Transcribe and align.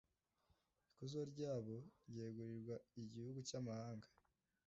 ikuzo 0.89 1.19
ryabo 1.31 1.75
ryegurirwa 2.09 2.75
igihugu 3.03 3.39
cy'amahanga 3.47 4.07